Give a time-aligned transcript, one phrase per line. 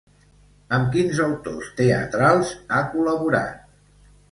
[0.77, 3.65] Amb quins autors teatrals ha col·laborat?